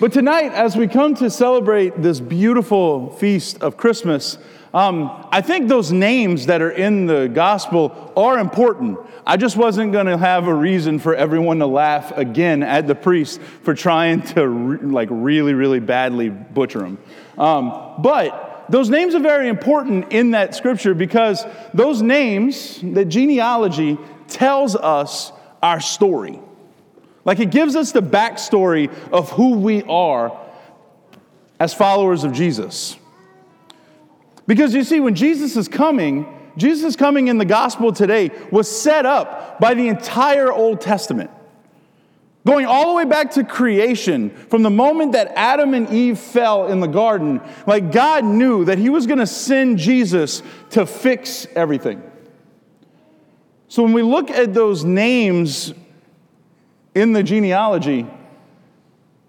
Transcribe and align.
But 0.00 0.14
tonight, 0.14 0.52
as 0.54 0.78
we 0.78 0.88
come 0.88 1.14
to 1.16 1.28
celebrate 1.28 2.00
this 2.00 2.20
beautiful 2.20 3.10
feast 3.16 3.62
of 3.62 3.76
Christmas, 3.76 4.38
um, 4.72 5.26
I 5.30 5.42
think 5.42 5.68
those 5.68 5.92
names 5.92 6.46
that 6.46 6.62
are 6.62 6.70
in 6.70 7.04
the 7.04 7.28
gospel 7.28 8.10
are 8.16 8.38
important. 8.38 8.98
I 9.26 9.36
just 9.36 9.58
wasn't 9.58 9.92
going 9.92 10.06
to 10.06 10.16
have 10.16 10.46
a 10.46 10.54
reason 10.54 11.00
for 11.00 11.14
everyone 11.14 11.58
to 11.58 11.66
laugh 11.66 12.16
again 12.16 12.62
at 12.62 12.86
the 12.86 12.94
priest 12.94 13.42
for 13.62 13.74
trying 13.74 14.22
to 14.22 14.48
re- 14.48 14.78
like 14.78 15.08
really, 15.12 15.52
really 15.52 15.80
badly 15.80 16.30
butcher 16.30 16.78
them. 16.78 16.96
Um, 17.36 17.96
but 17.98 18.64
those 18.70 18.88
names 18.88 19.14
are 19.14 19.20
very 19.20 19.48
important 19.48 20.14
in 20.14 20.30
that 20.30 20.54
scripture 20.54 20.94
because 20.94 21.44
those 21.74 22.00
names, 22.00 22.80
the 22.80 23.04
genealogy, 23.04 23.98
tells 24.28 24.76
us 24.76 25.30
our 25.62 25.82
story. 25.82 26.40
Like 27.24 27.40
it 27.40 27.50
gives 27.50 27.76
us 27.76 27.92
the 27.92 28.02
backstory 28.02 28.92
of 29.10 29.30
who 29.30 29.58
we 29.58 29.82
are 29.84 30.36
as 31.58 31.74
followers 31.74 32.24
of 32.24 32.32
Jesus. 32.32 32.96
Because 34.46 34.74
you 34.74 34.82
see, 34.82 35.00
when 35.00 35.14
Jesus 35.14 35.56
is 35.56 35.68
coming, 35.68 36.26
Jesus 36.56 36.96
coming 36.96 37.28
in 37.28 37.38
the 37.38 37.44
gospel 37.44 37.92
today 37.92 38.30
was 38.50 38.68
set 38.68 39.06
up 39.06 39.60
by 39.60 39.74
the 39.74 39.88
entire 39.88 40.52
Old 40.52 40.80
Testament. 40.80 41.30
Going 42.46 42.64
all 42.64 42.88
the 42.88 42.94
way 42.94 43.04
back 43.04 43.32
to 43.32 43.44
creation, 43.44 44.30
from 44.30 44.62
the 44.62 44.70
moment 44.70 45.12
that 45.12 45.32
Adam 45.36 45.74
and 45.74 45.90
Eve 45.90 46.18
fell 46.18 46.68
in 46.68 46.80
the 46.80 46.88
garden, 46.88 47.42
like 47.66 47.92
God 47.92 48.24
knew 48.24 48.64
that 48.64 48.78
He 48.78 48.88
was 48.88 49.06
going 49.06 49.18
to 49.18 49.26
send 49.26 49.78
Jesus 49.78 50.42
to 50.70 50.86
fix 50.86 51.46
everything. 51.54 52.02
So 53.68 53.82
when 53.82 53.92
we 53.92 54.02
look 54.02 54.30
at 54.30 54.54
those 54.54 54.84
names 54.84 55.74
in 56.94 57.12
the 57.12 57.22
genealogy, 57.22 58.06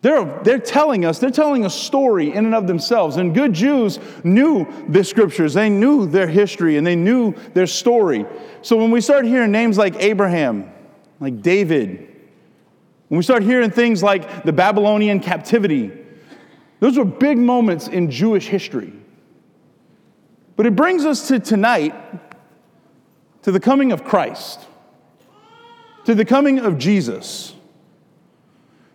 they're, 0.02 0.26
they're 0.44 0.60
telling 0.60 1.06
us, 1.06 1.20
they're 1.20 1.30
telling 1.30 1.66
a 1.66 1.70
story 1.70 2.34
in 2.34 2.46
and 2.46 2.56
of 2.56 2.66
themselves. 2.66 3.18
And 3.18 3.36
good 3.36 3.54
Jews 3.54 4.00
knew 4.24 4.68
the 4.90 5.04
scriptures, 5.04 5.54
they 5.54 5.70
knew 5.70 6.08
their 6.08 6.28
history, 6.28 6.78
and 6.78 6.86
they 6.86 6.96
knew 6.96 7.36
their 7.54 7.68
story. 7.68 8.26
So 8.64 8.78
when 8.78 8.90
we 8.90 9.00
start 9.00 9.26
hearing 9.26 9.52
names 9.52 9.78
like 9.78 9.96
Abraham, 9.98 10.72
like 11.20 11.44
David, 11.44 12.08
when 13.10 13.18
we 13.18 13.24
start 13.24 13.44
hearing 13.44 13.70
things 13.70 14.02
like 14.02 14.44
the 14.44 14.54
Babylonian 14.54 15.20
captivity, 15.20 15.92
those 16.80 16.98
were 16.98 17.06
big 17.06 17.38
moments 17.38 17.88
in 17.88 18.10
Jewish 18.10 18.48
history. 18.48 18.94
But 20.56 20.66
it 20.66 20.76
brings 20.76 21.06
us 21.06 21.28
to 21.28 21.40
tonight, 21.40 21.94
to 23.44 23.52
the 23.52 23.60
coming 23.60 23.92
of 23.92 24.04
Christ, 24.04 24.66
to 26.06 26.16
the 26.16 26.26
coming 26.26 26.60
of 26.60 26.78
Jesus. 26.78 27.54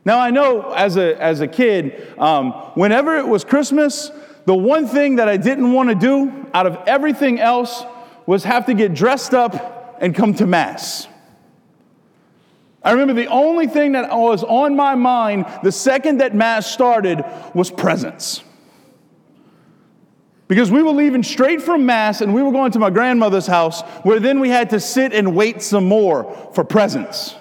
Now, 0.04 0.20
I 0.20 0.30
know 0.30 0.72
as 0.72 0.96
a, 0.96 1.20
as 1.20 1.40
a 1.40 1.48
kid, 1.48 2.14
um, 2.18 2.52
whenever 2.74 3.16
it 3.16 3.26
was 3.26 3.44
Christmas, 3.44 4.10
the 4.44 4.54
one 4.54 4.86
thing 4.86 5.16
that 5.16 5.28
I 5.28 5.36
didn't 5.36 5.72
want 5.72 5.88
to 5.88 5.94
do 5.94 6.46
out 6.54 6.66
of 6.66 6.78
everything 6.86 7.40
else 7.40 7.82
was 8.24 8.44
have 8.44 8.66
to 8.66 8.74
get 8.74 8.94
dressed 8.94 9.34
up 9.34 9.98
and 10.00 10.14
come 10.14 10.34
to 10.34 10.46
Mass. 10.46 11.08
I 12.82 12.92
remember 12.92 13.14
the 13.14 13.26
only 13.26 13.66
thing 13.66 13.92
that 13.92 14.10
was 14.10 14.44
on 14.44 14.76
my 14.76 14.94
mind 14.94 15.46
the 15.64 15.72
second 15.72 16.18
that 16.18 16.36
Mass 16.36 16.70
started 16.70 17.24
was 17.52 17.68
presents. 17.68 18.44
Because 20.48 20.70
we 20.70 20.82
were 20.82 20.92
leaving 20.92 21.22
straight 21.22 21.60
from 21.60 21.86
Mass 21.86 22.20
and 22.20 22.32
we 22.32 22.42
were 22.42 22.52
going 22.52 22.70
to 22.72 22.78
my 22.78 22.90
grandmother's 22.90 23.46
house, 23.46 23.82
where 24.04 24.20
then 24.20 24.38
we 24.38 24.48
had 24.48 24.70
to 24.70 24.80
sit 24.80 25.12
and 25.12 25.34
wait 25.34 25.60
some 25.60 25.84
more 25.84 26.50
for 26.54 26.62
presents. 26.62 27.34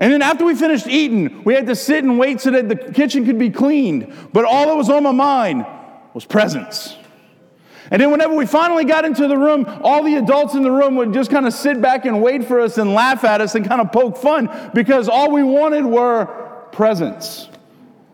And 0.00 0.12
then 0.12 0.22
after 0.22 0.44
we 0.46 0.54
finished 0.54 0.86
eating, 0.86 1.44
we 1.44 1.54
had 1.54 1.66
to 1.66 1.76
sit 1.76 2.02
and 2.02 2.18
wait 2.18 2.40
so 2.40 2.50
that 2.52 2.68
the 2.68 2.76
kitchen 2.76 3.26
could 3.26 3.38
be 3.38 3.50
cleaned. 3.50 4.12
But 4.32 4.46
all 4.46 4.66
that 4.66 4.76
was 4.76 4.88
on 4.88 5.02
my 5.02 5.12
mind 5.12 5.66
was 6.14 6.24
presents. 6.24 6.96
And 7.90 8.00
then 8.00 8.10
whenever 8.10 8.34
we 8.34 8.46
finally 8.46 8.84
got 8.84 9.04
into 9.04 9.28
the 9.28 9.36
room, 9.36 9.66
all 9.82 10.02
the 10.02 10.16
adults 10.16 10.54
in 10.54 10.62
the 10.62 10.70
room 10.70 10.96
would 10.96 11.12
just 11.12 11.30
kind 11.30 11.46
of 11.46 11.52
sit 11.52 11.82
back 11.82 12.06
and 12.06 12.22
wait 12.22 12.44
for 12.44 12.60
us 12.60 12.78
and 12.78 12.94
laugh 12.94 13.24
at 13.24 13.40
us 13.40 13.54
and 13.56 13.66
kind 13.66 13.80
of 13.80 13.92
poke 13.92 14.16
fun 14.16 14.48
because 14.74 15.08
all 15.08 15.30
we 15.30 15.42
wanted 15.42 15.84
were 15.84 16.26
presents. 16.72 17.49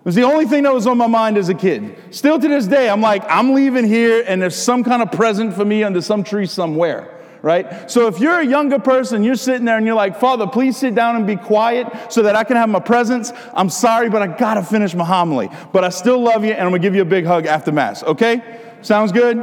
It 0.07 0.11
was 0.11 0.15
the 0.15 0.23
only 0.23 0.45
thing 0.45 0.63
that 0.63 0.73
was 0.73 0.87
on 0.87 0.99
my 0.99 1.09
mind 1.09 1.37
as 1.37 1.49
a 1.49 1.55
kid. 1.55 1.99
Still 2.15 2.39
to 2.39 2.47
this 2.47 2.69
day, 2.69 2.89
I'm 2.89 3.01
like, 3.01 3.25
I'm 3.27 3.55
leaving 3.55 3.85
here 3.85 4.23
and 4.25 4.41
there's 4.41 4.55
some 4.55 4.85
kind 4.85 5.03
of 5.03 5.11
present 5.11 5.53
for 5.53 5.65
me 5.65 5.83
under 5.83 6.01
some 6.01 6.23
tree 6.23 6.47
somewhere 6.47 7.13
right? 7.43 7.89
So 7.89 8.09
if 8.09 8.19
you're 8.19 8.41
a 8.41 8.47
younger 8.47 8.81
person, 8.81 9.23
you're 9.23 9.37
sitting 9.37 9.65
there 9.65 9.77
and 9.77 9.87
you're 9.87 9.95
like, 9.95 10.19
Father, 10.19 10.49
please 10.49 10.77
sit 10.77 10.97
down 10.97 11.15
and 11.15 11.25
be 11.25 11.37
quiet 11.37 11.87
so 12.11 12.23
that 12.23 12.35
I 12.35 12.43
can 12.43 12.57
have 12.57 12.69
my 12.69 12.81
presents. 12.81 13.33
I'm 13.55 13.71
sorry, 13.71 14.11
but 14.11 14.21
I 14.21 14.27
gotta 14.27 14.65
finish 14.65 14.97
my 14.97 15.05
homily. 15.05 15.49
But 15.73 15.85
I 15.85 15.91
still 15.91 16.21
love 16.21 16.45
you 16.45 16.51
and 16.51 16.63
I'm 16.63 16.71
gonna 16.71 16.81
give 16.81 16.97
you 16.97 17.03
a 17.03 17.05
big 17.05 17.25
hug 17.25 17.47
after 17.47 17.71
Mass, 17.71 18.03
okay? 18.03 18.61
Sounds 18.83 19.13
good? 19.13 19.39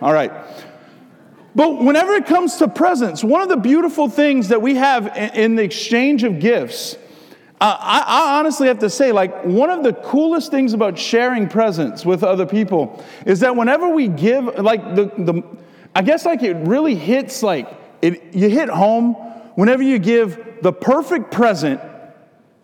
All 0.00 0.12
right. 0.12 0.30
But 1.56 1.82
whenever 1.82 2.12
it 2.12 2.26
comes 2.26 2.58
to 2.58 2.68
presents, 2.68 3.24
one 3.24 3.42
of 3.42 3.48
the 3.48 3.56
beautiful 3.56 4.08
things 4.08 4.48
that 4.48 4.62
we 4.62 4.76
have 4.76 5.08
in 5.34 5.56
the 5.56 5.64
exchange 5.64 6.22
of 6.22 6.38
gifts, 6.38 6.96
I, 7.60 8.04
I, 8.06 8.38
honestly 8.38 8.68
have 8.68 8.78
to 8.80 8.90
say, 8.90 9.10
like, 9.10 9.44
one 9.44 9.68
of 9.68 9.82
the 9.82 9.92
coolest 9.92 10.52
things 10.52 10.74
about 10.74 10.96
sharing 10.96 11.48
presents 11.48 12.06
with 12.06 12.22
other 12.22 12.46
people 12.46 13.04
is 13.26 13.40
that 13.40 13.56
whenever 13.56 13.88
we 13.88 14.06
give, 14.06 14.46
like, 14.58 14.94
the, 14.94 15.06
the 15.18 15.42
I 15.94 16.02
guess 16.02 16.24
like 16.24 16.44
it 16.44 16.54
really 16.58 16.94
hits 16.94 17.42
like 17.42 17.68
it, 18.02 18.32
you 18.32 18.48
hit 18.48 18.68
home 18.68 19.14
whenever 19.56 19.82
you 19.82 19.98
give 19.98 20.62
the 20.62 20.72
perfect 20.72 21.32
present 21.32 21.80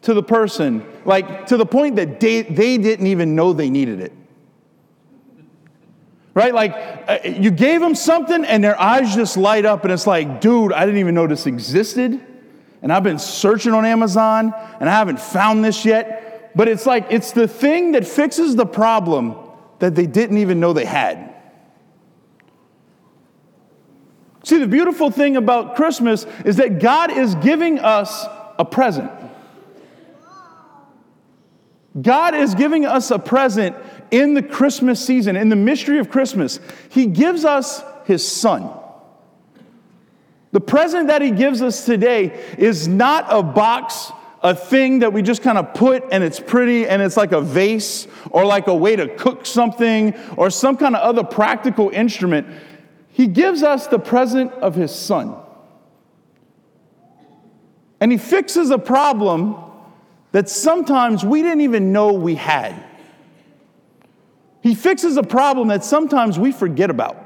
to 0.03 0.15
the 0.15 0.23
person, 0.23 0.87
like 1.05 1.47
to 1.47 1.57
the 1.57 1.67
point 1.67 1.97
that 1.97 2.21
they, 2.21 2.43
they 2.43 2.79
didn't 2.79 3.09
even 3.09 3.35
know 3.35 3.53
they 3.53 3.71
needed 3.71 4.01
it. 4.01 4.13
Right? 6.35 6.55
Like 6.55 6.75
uh, 7.09 7.19
you 7.25 7.51
gave 7.51 7.81
them 7.81 7.97
something 7.97 8.45
and 8.45 8.63
their 8.63 8.81
eyes 8.81 9.15
just 9.17 9.37
light 9.37 9.65
up, 9.65 9.83
and 9.83 9.93
it's 9.93 10.07
like, 10.07 10.41
dude, 10.41 10.73
I 10.73 10.85
didn't 10.85 11.01
even 11.01 11.17
know 11.17 11.27
this 11.27 11.47
existed. 11.47 12.25
And 12.85 12.93
I've 12.93 13.03
been 13.03 13.19
searching 13.19 13.73
on 13.73 13.87
Amazon 13.87 14.53
and 14.79 14.91
I 14.91 14.93
haven't 14.93 15.19
found 15.19 15.65
this 15.65 15.87
yet. 15.87 16.53
But 16.55 16.69
it's 16.69 16.85
like, 16.85 17.07
it's 17.09 17.33
the 17.33 17.49
thing 17.49 17.93
that 17.93 18.07
fixes 18.07 18.57
the 18.57 18.67
problem 18.67 19.37
that 19.79 19.95
they 19.95 20.07
didn't 20.07 20.37
even 20.37 20.61
know 20.61 20.75
they 20.75 20.85
had. 20.85 21.35
See, 24.43 24.59
the 24.59 24.67
beautiful 24.67 25.11
thing 25.11 25.39
about 25.39 25.77
Christmas 25.77 26.27
is 26.45 26.57
that 26.57 26.79
God 26.79 27.11
is 27.11 27.35
giving 27.37 27.79
us 27.79 28.27
a 28.59 28.67
present. 28.67 29.11
God 32.03 32.35
is 32.35 32.55
giving 32.55 32.85
us 32.85 33.11
a 33.11 33.19
present 33.19 33.77
in 34.11 34.35
the 34.35 34.43
Christmas 34.43 35.03
season, 35.03 35.37
in 35.37 35.49
the 35.49 35.57
mystery 35.57 36.01
of 36.01 36.11
Christmas. 36.11 36.61
He 36.91 37.07
gives 37.07 37.47
us 37.47 37.83
His 38.05 38.31
Son. 38.31 38.71
The 40.55 40.61
present 40.61 41.09
that 41.09 41.21
He 41.21 41.33
gives 41.33 41.63
us 41.63 41.85
today 41.85 42.41
is 42.57 42.87
not 42.87 43.27
a 43.29 43.43
box, 43.43 44.13
a 44.41 44.55
thing 44.55 45.01
that 45.01 45.13
we 45.13 45.21
just 45.21 45.43
kind 45.43 45.59
of 45.59 45.75
put 45.75 46.05
and 46.13 46.23
it's 46.23 46.39
pretty 46.39 46.87
and 46.87 47.03
it's 47.03 47.17
like 47.17 47.33
a 47.33 47.41
vase 47.41 48.07
or 48.31 48.45
like 48.45 48.69
a 48.69 48.75
way 48.75 48.95
to 48.95 49.09
cook 49.17 49.47
something 49.47 50.15
or 50.37 50.51
some 50.51 50.77
kind 50.77 50.95
of 50.95 51.03
other 51.03 51.25
practical 51.25 51.91
instrument. 51.91 52.47
He 53.09 53.27
gives 53.27 53.65
us 53.65 53.89
the 53.89 53.99
present 53.99 54.53
of 54.53 54.77
his 54.77 54.95
son. 54.95 55.35
And 57.99 58.13
he 58.13 58.19
fixes 58.19 58.71
a 58.71 58.79
problem 58.79 59.57
that 60.31 60.49
sometimes 60.49 61.25
we 61.25 61.43
didn't 61.43 61.63
even 61.63 61.91
know 61.91 62.13
we 62.13 62.37
had. 62.37 62.81
He 64.63 64.77
fixes 64.77 65.17
a 65.17 65.25
problem 65.25 65.67
that 65.67 65.85
sometimes 65.85 66.39
we 66.39 66.53
forget 66.53 66.91
about. 66.91 67.24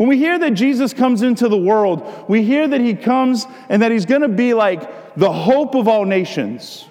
When 0.00 0.08
we 0.08 0.16
hear 0.16 0.38
that 0.38 0.52
Jesus 0.52 0.94
comes 0.94 1.20
into 1.20 1.46
the 1.46 1.58
world, 1.58 2.24
we 2.26 2.42
hear 2.42 2.66
that 2.66 2.80
he 2.80 2.94
comes 2.94 3.44
and 3.68 3.82
that 3.82 3.92
he's 3.92 4.06
going 4.06 4.22
to 4.22 4.28
be 4.28 4.54
like 4.54 5.14
the 5.14 5.30
hope 5.30 5.74
of 5.74 5.88
all 5.88 6.06
nations. 6.06 6.86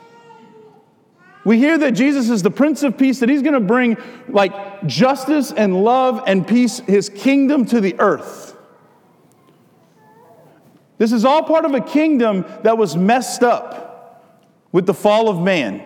We 1.44 1.58
hear 1.58 1.76
that 1.80 1.94
Jesus 1.96 2.30
is 2.30 2.44
the 2.44 2.52
Prince 2.52 2.84
of 2.84 3.00
Peace, 3.00 3.20
that 3.22 3.28
he's 3.28 3.42
going 3.42 3.56
to 3.56 3.60
bring 3.62 3.98
like 4.28 4.86
justice 4.86 5.52
and 5.52 5.84
love 5.84 6.22
and 6.28 6.48
peace, 6.48 6.82
his 6.82 7.10
kingdom 7.10 7.66
to 7.66 7.82
the 7.82 8.00
earth. 8.00 8.56
This 11.00 11.12
is 11.12 11.26
all 11.26 11.42
part 11.42 11.66
of 11.66 11.74
a 11.74 11.82
kingdom 11.82 12.46
that 12.62 12.78
was 12.78 12.96
messed 12.96 13.42
up 13.42 14.38
with 14.72 14.86
the 14.86 14.94
fall 14.94 15.30
of 15.30 15.42
man 15.42 15.84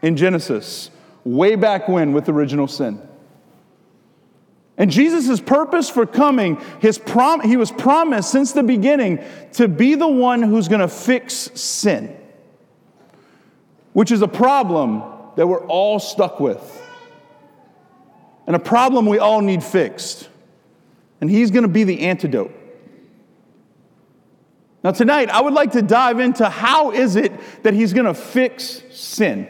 in 0.00 0.16
Genesis, 0.16 0.90
way 1.22 1.54
back 1.54 1.86
when 1.86 2.14
with 2.14 2.30
original 2.30 2.66
sin. 2.66 3.09
And 4.80 4.90
Jesus' 4.90 5.40
purpose 5.40 5.88
for 5.88 6.04
coming, 6.06 6.60
his 6.80 6.98
prom- 6.98 7.42
he 7.42 7.56
was 7.56 7.70
promised 7.70 8.32
since 8.32 8.50
the 8.50 8.64
beginning 8.64 9.22
to 9.52 9.68
be 9.68 9.94
the 9.94 10.08
one 10.08 10.42
who's 10.42 10.66
going 10.66 10.80
to 10.80 10.88
fix 10.88 11.34
sin 11.54 12.16
which 13.92 14.10
is 14.10 14.22
a 14.22 14.28
problem 14.28 15.02
that 15.36 15.46
we're 15.46 15.66
all 15.66 15.98
stuck 15.98 16.40
with, 16.40 16.82
and 18.46 18.54
a 18.54 18.60
problem 18.60 19.06
we 19.06 19.18
all 19.18 19.40
need 19.40 19.62
fixed. 19.62 20.28
And 21.20 21.30
He's 21.30 21.50
going 21.50 21.62
to 21.64 21.68
be 21.68 21.84
the 21.84 22.00
antidote. 22.00 22.52
Now, 24.82 24.92
tonight, 24.92 25.28
I 25.28 25.42
would 25.42 25.52
like 25.52 25.72
to 25.72 25.82
dive 25.82 26.20
into 26.20 26.48
how 26.48 26.92
is 26.92 27.16
it 27.16 27.32
that 27.62 27.74
he's 27.74 27.92
going 27.92 28.06
to 28.06 28.14
fix 28.14 28.82
sin. 28.90 29.46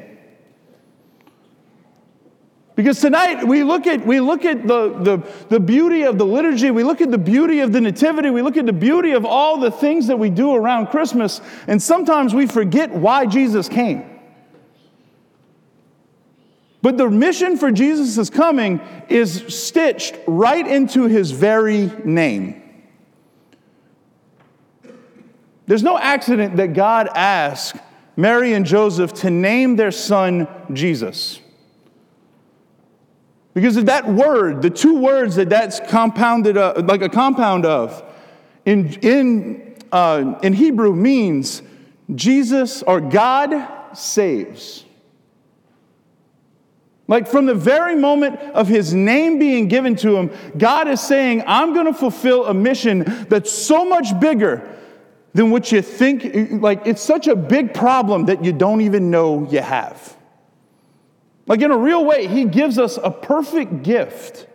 Because 2.77 3.01
tonight 3.01 3.45
we 3.45 3.63
look 3.63 3.87
at, 3.87 4.07
we 4.07 4.21
look 4.21 4.45
at 4.45 4.67
the, 4.67 4.91
the, 5.01 5.33
the 5.49 5.61
beauty 5.61 6.03
of 6.03 6.19
the 6.19 6.25
liturgy, 6.25 6.71
we 6.71 6.85
look 6.85 7.01
at 7.01 7.11
the 7.11 7.19
beauty 7.19 7.61
of 7.61 7.73
the 7.73 7.81
nativity, 7.81 8.31
we 8.31 8.43
look 8.43 8.57
at 8.57 8.65
the 8.65 8.73
beauty 8.73 9.13
of 9.13 9.25
all 9.25 9.59
the 9.59 9.71
things 9.71 10.07
that 10.07 10.19
we 10.19 10.31
do 10.31 10.55
around 10.55 10.87
Christmas, 10.87 11.41
and 11.67 11.83
sometimes 11.83 12.35
we 12.35 12.47
forget 12.47 12.91
why 12.91 13.27
Jesus 13.27 13.69
came. 13.69 14.05
But 16.83 16.97
the 16.97 17.11
mission 17.11 17.59
for 17.59 17.71
Jesus' 17.71 18.31
coming 18.31 18.81
is 19.09 19.45
stitched 19.49 20.17
right 20.27 20.67
into 20.67 21.05
his 21.05 21.33
very 21.33 21.91
name. 22.05 22.63
There's 25.67 25.83
no 25.83 25.99
accident 25.99 26.57
that 26.57 26.73
God 26.73 27.09
asked 27.15 27.77
Mary 28.17 28.55
and 28.55 28.65
Joseph 28.65 29.13
to 29.15 29.31
name 29.31 29.77
their 29.77 29.93
son 29.93 30.49
Jesus. 30.73 31.40
Because 33.55 33.77
of 33.77 33.87
that 33.87 34.07
word, 34.07 34.63
the 34.63 34.71
two 34.71 34.99
words 34.99 35.37
that 35.37 35.49
that's 35.49 35.81
compounded, 35.81 36.57
uh, 36.57 36.83
like 36.85 37.03
a 37.03 37.09
compound 37.09 37.67
of, 37.67 38.03
in, 38.65 38.95
in, 39.01 39.77
uh, 39.91 40.39
in 40.43 40.53
Hebrew 40.53 40.95
means 40.95 41.63
Jesus 42.15 42.83
or 42.83 43.01
God 43.01 43.97
saves. 43.97 44.85
Like 47.09 47.27
from 47.27 47.47
the 47.47 47.57
very 47.57 47.97
moment 47.97 48.39
of 48.55 48.69
his 48.69 48.95
name 48.95 49.41
being 49.41 49.67
given 49.67 49.97
to 49.97 50.17
him, 50.17 50.31
God 50.57 50.87
is 50.87 51.01
saying, 51.01 51.43
I'm 51.45 51.75
going 51.75 51.87
to 51.87 51.93
fulfill 51.93 52.47
a 52.47 52.55
mission 52.55 53.27
that's 53.29 53.51
so 53.51 53.85
much 53.85 54.19
bigger 54.21 54.79
than 55.35 55.51
what 55.51 55.73
you 55.73 55.83
think. 55.83 56.53
Like, 56.63 56.87
it's 56.87 57.03
such 57.03 57.27
a 57.27 57.35
big 57.35 57.75
problem 57.75 58.27
that 58.27 58.45
you 58.45 58.53
don't 58.53 58.81
even 58.81 59.11
know 59.11 59.49
you 59.51 59.61
have. 59.61 60.17
Like, 61.51 61.63
in 61.63 61.73
a 61.73 61.77
real 61.77 62.05
way, 62.05 62.29
He 62.29 62.45
gives 62.45 62.79
us 62.79 62.97
a 63.03 63.11
perfect 63.11 63.83
gift 63.83 64.47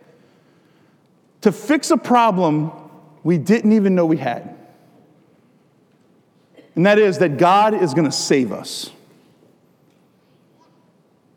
to 1.42 1.52
fix 1.52 1.90
a 1.90 1.98
problem 1.98 2.72
we 3.22 3.36
didn't 3.36 3.72
even 3.72 3.94
know 3.94 4.06
we 4.06 4.16
had. 4.16 4.56
And 6.74 6.86
that 6.86 6.98
is 6.98 7.18
that 7.18 7.36
God 7.36 7.74
is 7.74 7.92
going 7.92 8.06
to 8.06 8.10
save 8.10 8.50
us. 8.50 8.90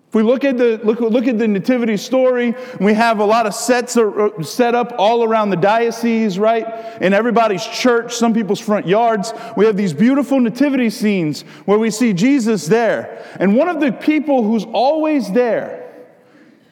If 0.09 0.15
we 0.15 0.23
look 0.23 0.43
at 0.43 0.57
the, 0.57 0.81
look, 0.83 1.01
look 1.01 1.27
at 1.27 1.37
the 1.37 1.47
nativity 1.47 1.95
story, 1.95 2.55
we 2.79 2.95
have 2.95 3.19
a 3.19 3.25
lot 3.25 3.45
of 3.45 3.53
sets 3.53 3.95
are 3.95 4.39
uh, 4.39 4.41
set 4.41 4.73
up 4.73 4.95
all 4.97 5.23
around 5.23 5.51
the 5.51 5.55
diocese, 5.55 6.39
right? 6.39 6.65
In 6.99 7.13
everybody's 7.13 7.63
church, 7.63 8.15
some 8.15 8.33
people's 8.33 8.59
front 8.59 8.87
yards. 8.87 9.35
We 9.55 9.67
have 9.67 9.77
these 9.77 9.93
beautiful 9.93 10.39
nativity 10.39 10.89
scenes 10.89 11.43
where 11.65 11.77
we 11.77 11.91
see 11.91 12.13
Jesus 12.13 12.65
there. 12.65 13.23
And 13.39 13.55
one 13.55 13.69
of 13.69 13.79
the 13.79 13.91
people 13.91 14.41
who's 14.41 14.65
always 14.65 15.31
there 15.31 15.93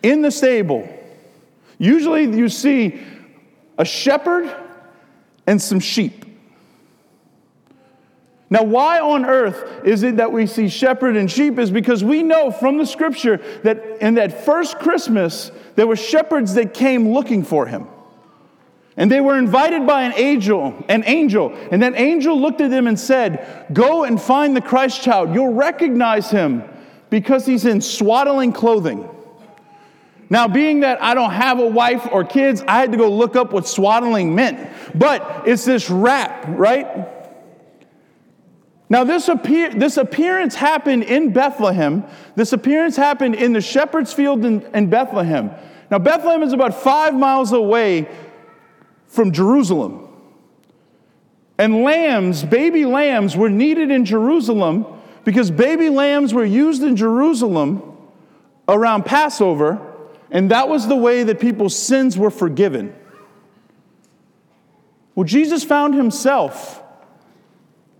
in 0.01 0.23
the 0.23 0.31
stable, 0.31 0.89
usually 1.77 2.23
you 2.23 2.49
see 2.49 2.99
a 3.77 3.85
shepherd 3.85 4.51
and 5.45 5.61
some 5.61 5.79
sheep. 5.79 6.25
Now, 8.49 8.63
why 8.63 8.99
on 8.99 9.25
earth 9.25 9.85
is 9.85 10.03
it 10.03 10.17
that 10.17 10.31
we 10.31 10.47
see 10.47 10.69
shepherd 10.69 11.17
and 11.17 11.29
sheep? 11.29 11.59
Is 11.59 11.69
because 11.69 12.03
we 12.03 12.23
know 12.23 12.49
from 12.49 12.77
the 12.77 12.85
scripture 12.85 13.37
that 13.63 14.01
in 14.01 14.15
that 14.15 14.45
first 14.45 14.79
Christmas, 14.79 15.51
there 15.75 15.85
were 15.85 15.97
shepherds 15.97 16.53
that 16.53 16.73
came 16.73 17.09
looking 17.13 17.43
for 17.43 17.65
him. 17.65 17.87
And 18.95 19.11
they 19.11 19.21
were 19.21 19.37
invited 19.37 19.85
by 19.85 20.03
an 20.03 20.13
angel, 20.15 20.83
an 20.87 21.03
angel, 21.05 21.53
and 21.71 21.83
that 21.83 21.93
angel 21.95 22.39
looked 22.39 22.61
at 22.61 22.71
them 22.71 22.87
and 22.87 22.99
said, 22.99 23.67
Go 23.71 24.05
and 24.05 24.19
find 24.19 24.55
the 24.55 24.61
Christ 24.61 25.03
child. 25.03 25.35
You'll 25.35 25.53
recognize 25.53 26.31
him 26.31 26.63
because 27.09 27.45
he's 27.45 27.65
in 27.65 27.81
swaddling 27.81 28.53
clothing. 28.53 29.07
Now, 30.29 30.47
being 30.47 30.81
that 30.81 31.01
I 31.01 31.13
don't 31.13 31.31
have 31.31 31.59
a 31.59 31.67
wife 31.67 32.07
or 32.11 32.23
kids, 32.23 32.63
I 32.67 32.79
had 32.79 32.91
to 32.91 32.97
go 32.97 33.09
look 33.09 33.35
up 33.35 33.53
what 33.53 33.67
swaddling 33.67 34.33
meant. 34.35 34.67
But 34.95 35.47
it's 35.47 35.63
this 35.63 35.89
wrap, 35.89 36.45
right? 36.47 37.07
Now, 38.89 39.03
this, 39.03 39.27
appear, 39.27 39.69
this 39.73 39.97
appearance 39.97 40.55
happened 40.55 41.03
in 41.03 41.33
Bethlehem. 41.33 42.05
This 42.35 42.53
appearance 42.53 42.95
happened 42.95 43.35
in 43.35 43.51
the 43.51 43.59
shepherd's 43.59 44.13
field 44.13 44.45
in, 44.45 44.61
in 44.73 44.89
Bethlehem. 44.89 45.51
Now, 45.91 45.99
Bethlehem 45.99 46.41
is 46.41 46.53
about 46.53 46.73
five 46.73 47.13
miles 47.13 47.51
away 47.51 48.07
from 49.07 49.31
Jerusalem. 49.31 50.07
And 51.57 51.83
lambs, 51.83 52.43
baby 52.43 52.85
lambs, 52.85 53.35
were 53.35 53.49
needed 53.49 53.91
in 53.91 54.05
Jerusalem 54.05 54.85
because 55.25 55.51
baby 55.51 55.89
lambs 55.89 56.33
were 56.33 56.45
used 56.45 56.83
in 56.83 56.95
Jerusalem 56.95 57.97
around 58.69 59.05
Passover, 59.05 59.81
and 60.31 60.51
that 60.51 60.69
was 60.69 60.87
the 60.87 60.95
way 60.95 61.23
that 61.23 61.39
people's 61.39 61.75
sins 61.75 62.17
were 62.17 62.29
forgiven. 62.29 62.95
Well, 65.15 65.25
Jesus 65.25 65.63
found 65.63 65.95
himself 65.95 66.83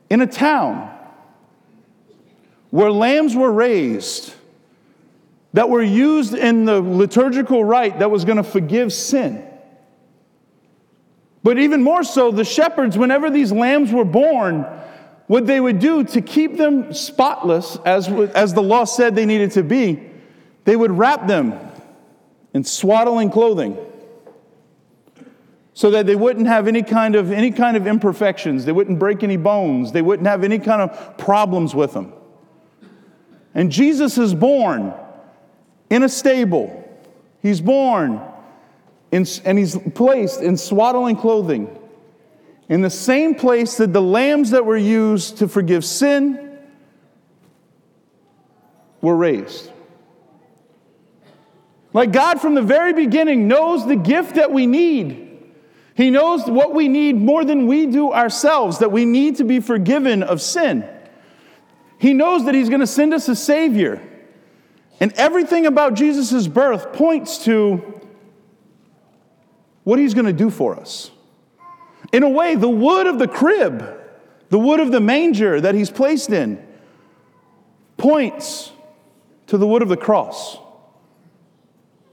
in 0.09 0.21
a 0.21 0.27
town 0.27 0.94
where 2.69 2.92
lambs 2.92 3.36
were 3.36 3.51
raised 3.51 4.33
that 5.54 5.69
were 5.69 5.81
used 5.81 6.33
in 6.33 6.65
the 6.65 6.80
liturgical 6.80 7.63
rite 7.63 8.00
that 8.00 8.12
was 8.12 8.25
going 8.25 8.38
to 8.38 8.44
forgive 8.44 8.94
sin. 8.94 9.44
But 11.42 11.57
even 11.57 11.81
more 11.81 12.04
so, 12.04 12.31
the 12.31 12.44
shepherds, 12.44 12.98
whenever 12.98 13.30
these 13.30 13.51
lambs 13.51 13.92
were 13.92 14.06
born, 14.06 14.65
what 15.27 15.48
they 15.48 15.59
would 15.59 15.80
do 15.80 16.04
to 16.04 16.21
keep 16.21 16.57
them 16.57 16.94
spotless, 16.94 17.77
as, 17.86 18.07
as 18.10 18.53
the 18.53 18.62
law 18.62 18.83
said 18.83 19.15
they 19.15 19.25
needed 19.25 19.51
to 19.51 19.63
be, 19.63 20.03
they 20.65 20.75
would 20.75 20.92
wrap 20.92 21.27
them 21.27 21.57
in 22.53 22.63
swaddling 22.63 23.31
clothing 23.31 23.77
so 25.77 25.91
that 25.91 26.07
they 26.07 26.15
wouldn't 26.15 26.47
have 26.47 26.68
any 26.68 26.81
kind 26.81 27.13
of 27.15 27.31
any 27.31 27.51
kind 27.51 27.77
of 27.77 27.85
imperfections. 27.85 28.65
They 28.65 28.71
wouldn't 28.71 28.97
break 28.97 29.21
any 29.21 29.38
bones. 29.38 29.91
They 29.91 30.01
wouldn't 30.01 30.27
have 30.27 30.44
any 30.44 30.57
kind 30.57 30.81
of 30.81 31.19
problems 31.19 31.75
with 31.75 31.94
them. 31.94 32.13
And 33.53 33.71
jesus 33.71 34.18
is 34.18 34.33
born 34.33 34.91
in 35.91 36.01
a 36.01 36.09
stable. 36.09 36.83
He's 37.44 37.62
born 37.62 38.19
in, 39.12 39.27
and 39.45 39.56
he's 39.56 39.77
placed 39.94 40.41
in 40.41 40.57
swaddling 40.57 41.15
clothing. 41.15 41.69
In 42.69 42.81
the 42.81 42.89
same 42.89 43.35
place 43.35 43.77
that 43.77 43.94
the 43.94 44.01
lambs 44.01 44.50
that 44.50 44.65
were 44.65 44.77
used 44.77 45.38
to 45.38 45.47
forgive 45.47 45.85
sin 45.85 46.57
were 49.00 49.15
raised. 49.15 49.71
Like 51.93 52.12
god 52.12 52.41
from 52.41 52.55
the 52.55 52.63
very 52.63 52.93
beginning 52.93 53.48
knows 53.48 53.86
the 53.86 53.96
gift 53.96 54.38
that 54.38 54.51
we 54.51 54.65
need 54.65 55.26
he 55.98 56.12
knows 56.12 56.46
what 56.46 56.75
we 56.75 56.88
need 56.88 57.16
more 57.16 57.44
than 57.44 57.66
we 57.66 57.88
do 57.88 58.13
ourselves, 58.13 58.77
that 58.80 58.92
we 58.92 59.04
need 59.04 59.38
to 59.38 59.44
be 59.44 59.60
forgiven 59.60 60.22
of 60.22 60.44
sin. 60.44 60.88
He 61.98 62.13
knows 62.13 62.46
that 62.46 62.54
He's 62.54 62.70
going 62.70 62.82
to 62.82 62.88
send 62.88 63.16
us 63.16 63.27
a 63.27 63.36
Savior. 63.36 64.00
And 65.00 65.12
everything 65.13 65.66
about 65.66 65.96
Jesus' 65.96 66.46
birth 66.46 66.94
points 66.94 67.44
to 67.46 68.00
what 69.86 69.98
He's 69.98 70.13
going 70.13 70.27
to 70.27 70.34
do 70.34 70.51
for 70.51 70.80
us. 70.80 71.10
In 72.13 72.22
a 72.22 72.30
way, 72.30 72.54
the 72.54 72.70
wood 72.70 73.08
of 73.08 73.18
the 73.18 73.27
crib, 73.27 74.00
the 74.50 74.60
wood 74.60 74.80
of 74.80 74.92
the 74.92 75.01
manger 75.01 75.60
that 75.60 75.74
He's 75.74 75.89
placed 75.89 76.30
in, 76.30 76.63
points 77.98 78.72
to 79.48 79.58
the 79.58 79.66
wood 79.66 79.82
of 79.82 79.89
the 79.89 79.98
cross. 79.98 80.60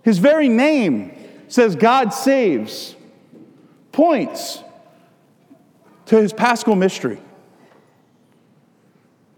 His 0.03 0.17
very 0.17 0.49
name 0.49 1.15
says, 1.49 1.77
God 1.77 2.15
saves 2.15 2.97
points 3.95 4.63
to 6.07 6.21
his 6.21 6.33
paschal 6.33 6.75
mystery. 6.75 7.19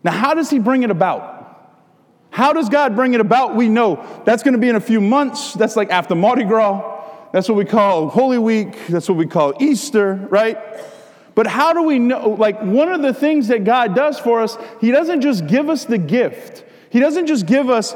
Now, 0.02 0.12
how 0.12 0.34
does 0.34 0.50
he 0.50 0.58
bring 0.58 0.82
it 0.82 0.90
about? 0.90 1.34
How 2.30 2.52
does 2.52 2.68
God 2.68 2.96
bring 2.96 3.14
it 3.14 3.20
about? 3.20 3.56
We 3.56 3.68
know 3.68 4.04
that's 4.24 4.42
going 4.42 4.54
to 4.54 4.60
be 4.60 4.68
in 4.68 4.76
a 4.76 4.80
few 4.80 5.00
months. 5.00 5.54
That's 5.54 5.76
like 5.76 5.90
after 5.90 6.14
Mardi 6.14 6.44
Gras. 6.44 6.94
That's 7.32 7.48
what 7.48 7.56
we 7.56 7.64
call 7.64 8.08
Holy 8.08 8.38
Week. 8.38 8.86
That's 8.88 9.08
what 9.08 9.18
we 9.18 9.26
call 9.26 9.54
Easter, 9.62 10.14
right? 10.30 10.58
But 11.34 11.46
how 11.46 11.72
do 11.72 11.82
we 11.82 11.98
know? 11.98 12.30
Like, 12.30 12.60
one 12.62 12.90
of 12.90 13.02
the 13.02 13.12
things 13.12 13.48
that 13.48 13.64
God 13.64 13.94
does 13.94 14.18
for 14.18 14.40
us, 14.42 14.56
He 14.80 14.90
doesn't 14.90 15.20
just 15.20 15.46
give 15.46 15.68
us 15.68 15.84
the 15.84 15.98
gift. 15.98 16.64
He 16.88 17.00
doesn't 17.00 17.26
just 17.26 17.46
give 17.46 17.68
us 17.68 17.94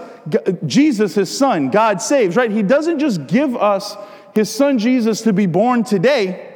Jesus, 0.67 1.15
His 1.15 1.37
Son, 1.37 1.71
God 1.71 2.03
saves, 2.03 2.37
right? 2.37 2.51
He 2.51 2.63
doesn't 2.63 2.99
just 2.99 3.27
give 3.27 3.57
us 3.57 3.97
His 4.35 4.51
Son 4.51 4.79
Jesus 4.79 5.23
to 5.23 5.33
be 5.33 5.47
born 5.47 5.85
today. 5.85 6.50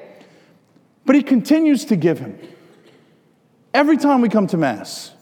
But 1.07 1.17
he 1.17 1.23
continues 1.23 1.85
to 1.87 1.97
give 1.97 2.19
him. 2.19 2.39
Every 3.73 3.97
time 3.97 4.21
we 4.21 4.29
come 4.29 4.47
to 4.49 4.57
Mass, 4.57 5.13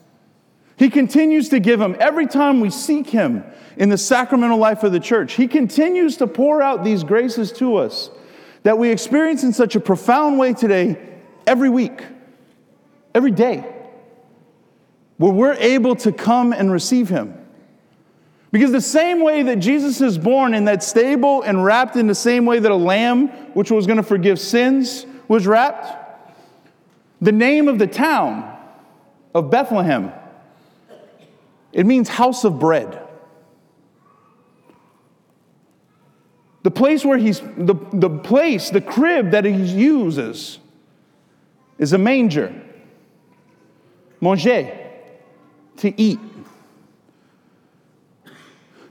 he 0.76 0.90
continues 0.90 1.48
to 1.50 1.60
give 1.60 1.80
him. 1.80 1.96
Every 1.98 2.26
time 2.26 2.60
we 2.60 2.70
seek 2.70 3.08
him 3.08 3.44
in 3.76 3.88
the 3.88 3.98
sacramental 3.98 4.58
life 4.58 4.82
of 4.82 4.92
the 4.92 5.00
church, 5.00 5.34
he 5.34 5.48
continues 5.48 6.16
to 6.18 6.26
pour 6.26 6.62
out 6.62 6.84
these 6.84 7.02
graces 7.04 7.52
to 7.52 7.76
us 7.76 8.10
that 8.62 8.78
we 8.78 8.90
experience 8.90 9.42
in 9.42 9.52
such 9.52 9.74
a 9.74 9.80
profound 9.80 10.38
way 10.38 10.52
today 10.54 10.96
every 11.46 11.70
week. 11.70 12.00
every 13.14 13.30
day, 13.30 13.64
where 15.18 15.32
we're 15.32 15.52
able 15.54 15.94
to 15.94 16.12
come 16.12 16.52
and 16.52 16.72
receive 16.72 17.08
Him. 17.08 17.38
Because 18.50 18.72
the 18.72 18.80
same 18.80 19.22
way 19.22 19.42
that 19.44 19.56
Jesus 19.56 20.00
is 20.00 20.18
born 20.18 20.54
in 20.54 20.64
that 20.66 20.82
stable 20.82 21.42
and 21.42 21.64
wrapped 21.64 21.96
in 21.96 22.06
the 22.06 22.14
same 22.14 22.44
way 22.44 22.58
that 22.58 22.70
a 22.70 22.76
lamb, 22.76 23.28
which 23.54 23.70
was 23.70 23.86
going 23.86 23.98
to 23.98 24.02
forgive 24.02 24.38
sins, 24.38 25.06
was 25.32 25.46
wrapped, 25.46 25.86
the 27.22 27.32
name 27.32 27.66
of 27.66 27.78
the 27.78 27.86
town 27.86 28.54
of 29.34 29.50
Bethlehem, 29.50 30.12
it 31.72 31.86
means 31.86 32.10
house 32.10 32.44
of 32.44 32.58
bread. 32.58 33.00
The 36.64 36.70
place 36.70 37.02
where 37.02 37.16
he's, 37.16 37.40
the, 37.40 37.74
the 37.94 38.10
place, 38.10 38.68
the 38.68 38.82
crib 38.82 39.30
that 39.30 39.46
he 39.46 39.54
uses 39.54 40.58
is 41.78 41.94
a 41.94 41.98
manger. 41.98 42.54
Manger, 44.20 44.90
to 45.78 45.98
eat. 45.98 46.20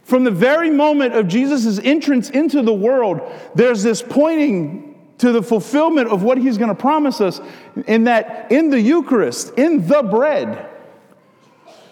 From 0.02 0.24
the 0.24 0.32
very 0.32 0.72
moment 0.72 1.14
of 1.14 1.28
Jesus' 1.28 1.78
entrance 1.78 2.32
into 2.32 2.64
the 2.64 2.74
world, 2.74 3.22
there's 3.54 3.84
this 3.84 4.02
pointing 4.02 4.91
to 5.22 5.32
the 5.32 5.44
fulfillment 5.44 6.10
of 6.10 6.24
what 6.24 6.40
he's 6.40 6.58
going 6.58 6.70
to 6.70 6.76
promise 6.76 7.22
us 7.22 7.40
in 7.86 8.06
that 8.06 8.52
in 8.52 8.72
the 8.72 8.82
Eucharist, 8.82 9.54
in 9.56 9.88
the 9.88 10.02
bread, 10.02 10.68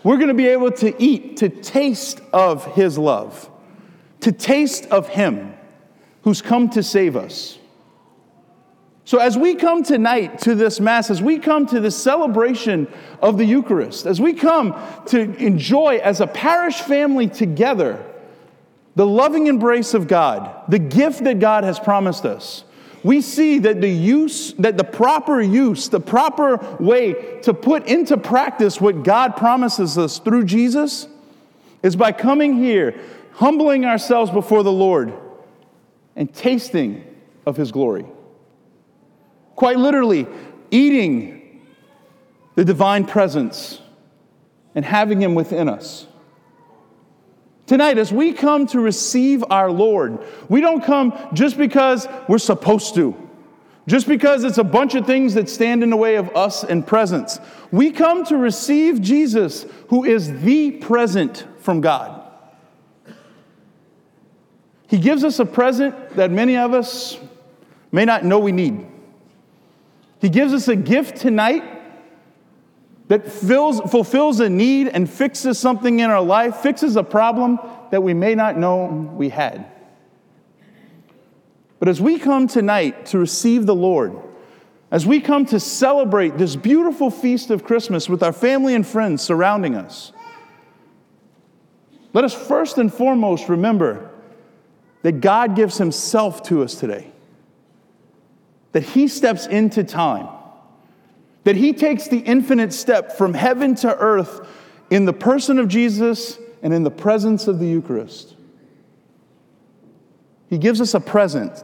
we're 0.03 0.15
going 0.15 0.29
to 0.29 0.33
be 0.33 0.47
able 0.47 0.71
to 0.71 0.99
eat, 1.01 1.37
to 1.37 1.47
taste 1.47 2.21
of 2.33 2.65
his 2.73 2.97
love, 2.97 3.47
to 4.21 4.31
taste 4.31 4.87
of 4.87 5.07
him 5.09 5.53
who's 6.23 6.41
come 6.41 6.69
to 6.71 6.81
save 6.81 7.15
us. 7.15 7.59
So, 9.05 9.19
as 9.19 9.37
we 9.37 9.53
come 9.53 9.83
tonight 9.83 10.39
to 10.39 10.55
this 10.55 10.79
Mass, 10.79 11.11
as 11.11 11.21
we 11.21 11.37
come 11.37 11.67
to 11.67 11.79
this 11.79 11.95
celebration 11.95 12.87
of 13.21 13.37
the 13.37 13.45
Eucharist, 13.45 14.07
as 14.07 14.19
we 14.19 14.33
come 14.33 14.75
to 15.07 15.35
enjoy 15.37 15.97
as 15.97 16.19
a 16.19 16.27
parish 16.27 16.81
family 16.81 17.27
together 17.27 18.03
the 18.95 19.05
loving 19.05 19.45
embrace 19.45 19.93
of 19.93 20.07
God, 20.07 20.63
the 20.67 20.79
gift 20.79 21.23
that 21.25 21.39
God 21.39 21.63
has 21.63 21.79
promised 21.79 22.25
us, 22.25 22.63
we 23.03 23.21
see 23.21 23.59
that 23.59 23.81
the 23.81 23.89
use, 23.89 24.53
that 24.53 24.77
the 24.77 24.83
proper 24.83 25.41
use, 25.41 25.89
the 25.89 25.99
proper 25.99 26.57
way 26.79 27.39
to 27.43 27.53
put 27.53 27.87
into 27.87 28.17
practice 28.17 28.81
what 28.81 29.03
God 29.03 29.37
promises 29.37 29.97
us 29.97 30.19
through 30.19 30.45
Jesus 30.45 31.07
is 31.81 31.95
by 31.95 32.11
coming 32.11 32.57
here, 32.57 32.99
humbling 33.33 33.85
ourselves 33.85 34.31
before 34.31 34.63
the 34.63 34.71
Lord, 34.71 35.13
and 36.15 36.33
tasting 36.33 37.05
of 37.45 37.55
His 37.55 37.71
glory. 37.71 38.05
Quite 39.55 39.77
literally, 39.77 40.27
eating 40.71 41.61
the 42.55 42.65
divine 42.65 43.05
presence 43.05 43.81
and 44.75 44.83
having 44.83 45.21
Him 45.21 45.35
within 45.35 45.69
us. 45.69 46.05
Tonight, 47.69 47.99
as 47.99 48.11
we 48.11 48.33
come 48.33 48.65
to 48.65 48.79
receive 48.79 49.43
our 49.51 49.69
Lord, 49.69 50.25
we 50.49 50.59
don't 50.59 50.83
come 50.83 51.13
just 51.33 51.55
because 51.55 52.07
we're 52.27 52.39
supposed 52.39 52.95
to, 52.95 53.15
just 53.85 54.07
because 54.07 54.43
it's 54.43 54.57
a 54.57 54.63
bunch 54.63 54.95
of 54.95 55.05
things 55.05 55.35
that 55.35 55.47
stand 55.47 55.83
in 55.83 55.91
the 55.91 55.95
way 55.95 56.15
of 56.15 56.35
us 56.35 56.63
and 56.63 56.85
presence. 56.85 57.39
We 57.69 57.91
come 57.91 58.25
to 58.25 58.37
receive 58.37 59.03
Jesus, 59.03 59.67
who 59.89 60.03
is 60.03 60.41
the 60.41 60.71
present 60.71 61.45
from 61.59 61.79
God. 61.79 62.19
He 64.87 64.97
gives 64.97 65.23
us 65.23 65.37
a 65.37 65.45
present 65.45 66.15
that 66.15 66.31
many 66.31 66.57
of 66.57 66.73
us 66.73 67.19
may 67.91 68.03
not 68.03 68.25
know 68.25 68.39
we 68.39 68.51
need. 68.51 68.83
He 70.21 70.29
gives 70.29 70.53
us 70.53 70.67
a 70.69 70.75
gift 70.75 71.17
tonight 71.17 71.78
that 73.09 73.29
fills, 73.29 73.81
fulfills 73.91 74.39
a 74.39 74.49
need 74.49 74.87
and 74.87 75.09
fixes 75.09 75.59
something 75.59 75.99
in 75.99 76.09
our 76.09 76.21
life, 76.21 76.57
fixes 76.57 76.95
a 76.95 77.03
problem 77.03 77.59
that 77.91 78.01
we 78.01 78.13
may 78.13 78.35
not 78.35 78.57
know 78.57 78.85
we 79.13 79.29
had. 79.29 79.65
But 81.79 81.89
as 81.89 82.01
we 82.01 82.17
come 82.17 82.47
tonight 82.47 83.07
to 83.07 83.19
receive 83.19 83.65
the 83.65 83.75
Lord, 83.75 84.17
as 84.91 85.05
we 85.05 85.19
come 85.19 85.45
to 85.47 85.59
celebrate 85.59 86.37
this 86.37 86.55
beautiful 86.55 87.11
feast 87.11 87.49
of 87.49 87.63
Christmas 87.63 88.07
with 88.07 88.23
our 88.23 88.33
family 88.33 88.73
and 88.73 88.87
friends 88.87 89.21
surrounding 89.21 89.75
us, 89.75 90.13
let 92.13 92.23
us 92.23 92.33
first 92.33 92.77
and 92.77 92.91
foremost 92.91 93.49
remember 93.49 94.09
that 95.01 95.19
God 95.19 95.55
gives 95.55 95.77
Himself 95.77 96.41
to 96.43 96.63
us 96.63 96.75
today 96.75 97.11
that 98.71 98.83
he 98.83 99.07
steps 99.07 99.47
into 99.47 99.83
time, 99.83 100.27
that 101.49 101.55
he 101.55 101.73
takes 101.73 102.07
the 102.07 102.19
infinite 102.19 102.71
step 102.71 103.13
from 103.13 103.33
heaven 103.33 103.73
to 103.73 103.97
earth 103.97 104.47
in 104.91 105.05
the 105.05 105.13
person 105.13 105.57
of 105.57 105.67
Jesus 105.67 106.37
and 106.61 106.71
in 106.71 106.83
the 106.83 106.91
presence 106.91 107.47
of 107.47 107.57
the 107.57 107.65
Eucharist. 107.65 108.35
He 110.47 110.59
gives 110.59 110.79
us 110.79 110.93
a 110.93 110.99
present 110.99 111.63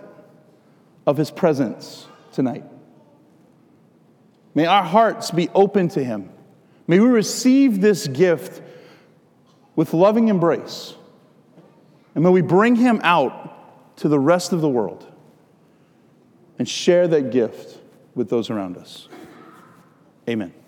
of 1.05 1.17
his 1.17 1.29
presence 1.29 2.07
tonight. 2.33 2.63
May 4.55 4.65
our 4.65 4.81
hearts 4.81 5.29
be 5.29 5.49
open 5.49 5.87
to 5.89 6.03
him. 6.03 6.31
May 6.87 6.99
we 6.99 7.07
receive 7.07 7.79
this 7.79 8.07
gift 8.07 8.63
with 9.75 9.93
loving 9.93 10.29
embrace. 10.29 10.95
And 12.15 12.23
may 12.23 12.31
we 12.31 12.41
bring 12.41 12.75
him 12.75 13.01
out 13.03 13.97
to 13.97 14.07
the 14.07 14.19
rest 14.19 14.51
of 14.51 14.61
the 14.61 14.69
world 14.69 15.05
and 16.57 16.67
share 16.67 17.07
that 17.07 17.29
gift 17.29 17.77
with 18.15 18.31
those 18.31 18.49
around 18.49 18.77
us. 18.77 19.09
Amen. 20.27 20.64